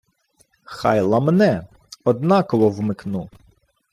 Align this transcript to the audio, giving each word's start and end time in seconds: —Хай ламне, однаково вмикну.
—Хай 0.65 1.01
ламне, 1.01 1.67
однаково 2.05 2.69
вмикну. 2.69 3.29